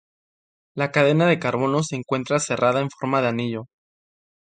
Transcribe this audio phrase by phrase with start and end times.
[0.73, 3.67] La cadena de carbonos se encuentra cerrada en forma de anillo.